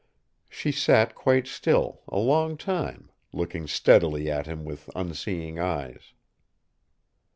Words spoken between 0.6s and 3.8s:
sat quite still, a long time, looking